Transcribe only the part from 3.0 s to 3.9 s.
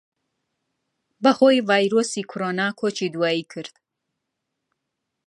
دواییی کرد